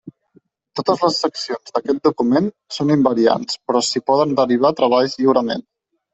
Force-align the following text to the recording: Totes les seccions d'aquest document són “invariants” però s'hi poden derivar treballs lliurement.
Totes 0.77 1.03
les 1.07 1.19
seccions 1.23 1.75
d'aquest 1.75 1.99
document 2.07 2.47
són 2.79 2.95
“invariants” 2.97 3.61
però 3.67 3.83
s'hi 3.91 4.03
poden 4.09 4.35
derivar 4.43 4.75
treballs 4.83 5.21
lliurement. 5.23 5.65